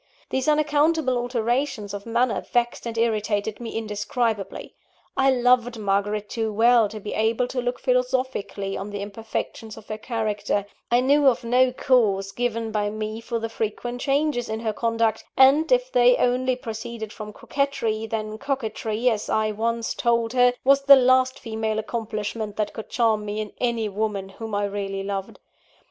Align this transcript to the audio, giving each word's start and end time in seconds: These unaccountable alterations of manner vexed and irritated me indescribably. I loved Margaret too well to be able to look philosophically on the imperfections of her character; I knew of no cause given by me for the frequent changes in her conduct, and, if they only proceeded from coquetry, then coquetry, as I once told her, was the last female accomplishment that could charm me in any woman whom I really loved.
These 0.31 0.47
unaccountable 0.47 1.15
alterations 1.15 1.93
of 1.93 2.07
manner 2.07 2.41
vexed 2.41 2.87
and 2.87 2.97
irritated 2.97 3.59
me 3.59 3.77
indescribably. 3.77 4.73
I 5.15 5.29
loved 5.29 5.77
Margaret 5.77 6.27
too 6.27 6.51
well 6.51 6.89
to 6.89 6.99
be 6.99 7.13
able 7.13 7.47
to 7.49 7.61
look 7.61 7.77
philosophically 7.77 8.75
on 8.75 8.89
the 8.89 9.01
imperfections 9.03 9.77
of 9.77 9.87
her 9.89 9.99
character; 9.99 10.65
I 10.89 11.01
knew 11.01 11.27
of 11.27 11.43
no 11.43 11.71
cause 11.71 12.31
given 12.31 12.71
by 12.71 12.89
me 12.89 13.21
for 13.21 13.37
the 13.37 13.47
frequent 13.47 14.01
changes 14.01 14.49
in 14.49 14.61
her 14.61 14.73
conduct, 14.73 15.23
and, 15.37 15.71
if 15.71 15.91
they 15.91 16.15
only 16.17 16.55
proceeded 16.55 17.13
from 17.13 17.31
coquetry, 17.31 18.07
then 18.07 18.39
coquetry, 18.39 19.07
as 19.07 19.29
I 19.29 19.51
once 19.51 19.93
told 19.93 20.33
her, 20.33 20.53
was 20.63 20.81
the 20.81 20.95
last 20.95 21.37
female 21.37 21.77
accomplishment 21.77 22.55
that 22.55 22.73
could 22.73 22.89
charm 22.89 23.23
me 23.23 23.39
in 23.39 23.53
any 23.59 23.87
woman 23.87 24.29
whom 24.29 24.55
I 24.55 24.63
really 24.65 25.03
loved. 25.03 25.37